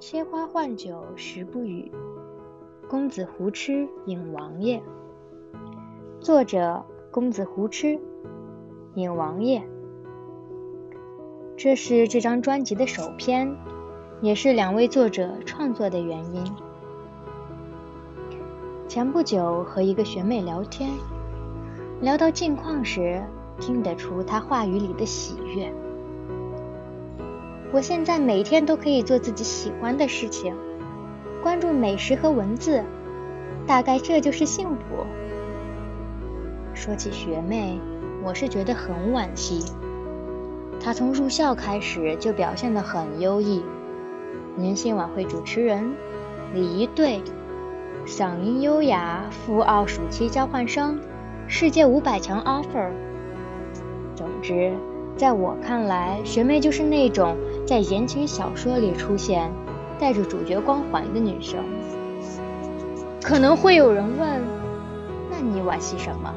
[0.00, 1.90] 切花换酒时不语，
[2.88, 4.80] 公子胡吃引王爷。
[6.20, 7.98] 作者：公子胡吃，
[8.94, 9.60] 引王爷。
[11.56, 13.56] 这是这张专辑的首篇，
[14.20, 16.44] 也是两位作者创作的原因。
[18.86, 20.92] 前不久和一个学妹聊天，
[22.00, 23.20] 聊到近况时，
[23.58, 25.74] 听得出她话语里的喜悦。
[27.70, 30.54] 我现在每天都可以做自己喜欢的事情，
[31.42, 32.82] 关注美食和文字，
[33.66, 35.04] 大概这就是幸福。
[36.72, 37.78] 说起学妹，
[38.24, 39.70] 我是觉得很惋惜。
[40.80, 43.62] 她从入校开始就表现得很优异，
[44.56, 45.92] 明星晚会主持人，
[46.54, 47.20] 礼仪队，
[48.06, 50.98] 嗓音优雅，赴奥暑期交换生，
[51.46, 52.88] 世界五百强 offer。
[54.14, 54.72] 总之，
[55.18, 57.36] 在我看来，学妹就是那种。
[57.68, 59.52] 在言情小说里出现，
[59.98, 61.62] 带着主角光环的女生，
[63.22, 64.40] 可能会有人问：
[65.30, 66.32] 那你惋惜什么？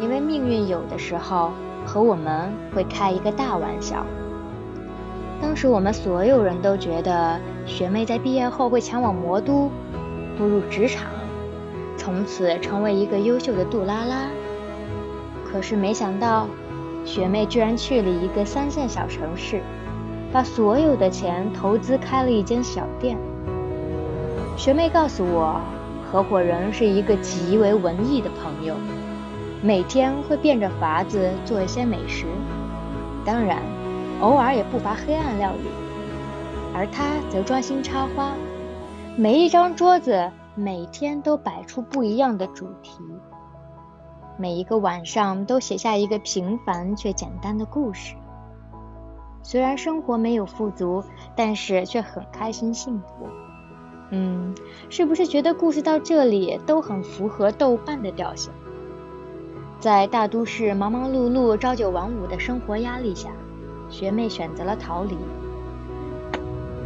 [0.00, 1.50] 因为命运有的时候
[1.84, 4.06] 和我们会开一个大玩笑。
[5.42, 9.68] 当时我们所有人都觉得学妹在毕业后会前往魔都，
[10.38, 11.08] 步入职场，
[11.96, 14.30] 从此成为一个优秀的杜拉拉。
[15.50, 16.46] 可是没想到，
[17.04, 19.60] 学妹居然去了一个三线小城市。
[20.32, 23.18] 把所有的钱投资开了一间小店。
[24.56, 25.60] 学妹告诉我，
[26.08, 28.76] 合伙人是一个极为文艺的朋友，
[29.60, 32.26] 每天会变着法子做一些美食，
[33.24, 33.58] 当然，
[34.20, 35.68] 偶尔也不乏黑暗料理。
[36.72, 38.30] 而他则专心插花，
[39.16, 43.02] 每一张桌子每天都摆出不一样的主题，
[44.40, 48.14] 每一个晚上都写下一个平凡却简单的故事。
[49.42, 51.04] 虽然生活没有富足，
[51.36, 53.28] 但是却很开心幸福。
[54.08, 54.54] 嗯，
[54.88, 58.50] 是不是觉得故事到这里都很符合豆瓣的调性？
[59.78, 63.28] 在大都市忙忙碌碌、朝九晚五的生活压力下，
[63.90, 65.18] 学妹选择了逃离，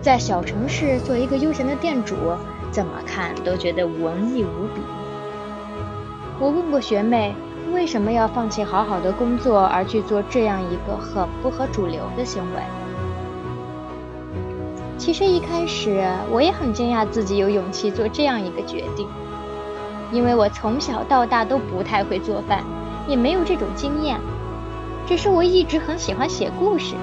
[0.02, 2.16] 在小城市做一个悠闲的店主，
[2.72, 4.82] 怎么看都觉得文艺无比。
[6.40, 7.32] 我问过学妹。
[7.74, 12.62] 为什么要放弃好好的工作而去做这样一个很不合主流的行为？
[14.96, 19.06] 其实一开始我也很惊讶自己有勇气做这样一个决定，
[20.12, 22.64] 因为我从小到大都不太会做饭，
[23.08, 24.18] 也没有这种经验。
[25.06, 26.94] 只是我一直很喜欢写故事，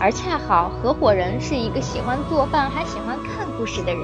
[0.00, 4.02] 而恰好合伙人是一个喜欢做饭还喜欢看故事的人，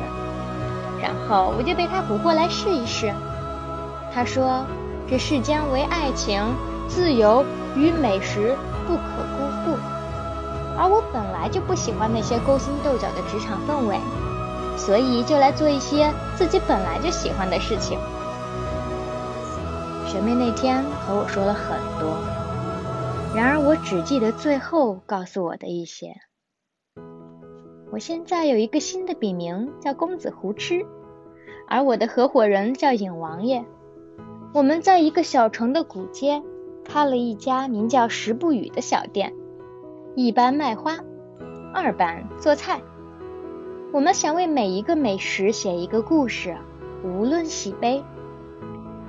[1.02, 3.12] 然后我就被他捕获来试一试。
[4.14, 4.64] 他说。
[5.08, 6.42] 这世间唯爱情、
[6.88, 7.44] 自由
[7.76, 8.56] 与美食
[8.86, 9.02] 不可
[9.36, 9.78] 辜负，
[10.76, 13.98] 而我本来就不喜欢那些勾心斗角的职场氛围，
[14.76, 17.98] 所以就来做一些自己本来就喜欢的事情。
[20.06, 22.16] 学妹那天和我说了很多，
[23.34, 26.16] 然而我只记得最后告诉我的一些。
[27.92, 30.84] 我现在有一个新的笔名叫公子胡吃，
[31.68, 33.64] 而我的合伙人叫尹王爷。
[34.56, 36.42] 我们在一个小城的古街
[36.82, 39.34] 开了一家名叫“食不语”的小店，
[40.14, 40.96] 一班卖花，
[41.74, 42.80] 二班做菜。
[43.92, 46.56] 我们想为每一个美食写一个故事，
[47.04, 48.02] 无论喜悲。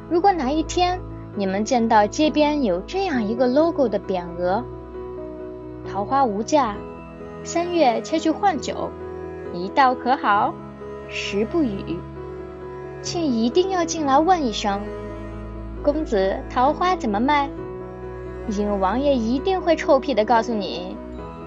[0.09, 0.99] 如果哪一天
[1.37, 4.65] 你们见到街边有这样一个 logo 的匾额
[5.89, 6.75] “桃花无价，
[7.45, 8.89] 三月切去换酒，
[9.53, 10.53] 一道可好，
[11.07, 11.97] 食不语”，
[13.01, 14.81] 请一定要进来问一声。
[15.87, 17.49] 公子，桃花怎么卖？
[18.49, 20.97] 尹王爷一定会臭屁的告诉你，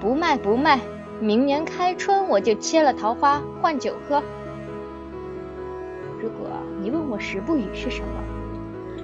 [0.00, 0.80] 不卖不卖，
[1.20, 4.22] 明年开春我就切了桃花换酒喝。
[6.22, 6.48] 如果
[6.80, 8.08] 你问我十不语是什么，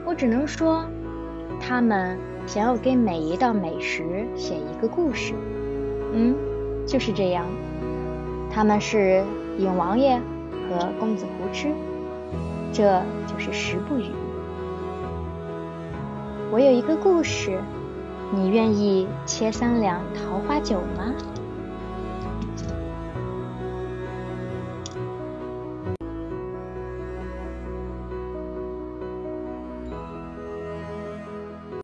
[0.07, 0.83] 我只能说，
[1.61, 5.35] 他们想要给每一道美食写一个故事。
[6.15, 6.35] 嗯，
[6.87, 7.45] 就是这样。
[8.51, 9.23] 他们是
[9.59, 10.19] 尹王爷
[10.71, 11.69] 和公子胡吃，
[12.73, 14.07] 这就是十不语。
[16.53, 17.61] 我有一个故事，
[18.33, 21.13] 你愿意切三两桃花酒吗？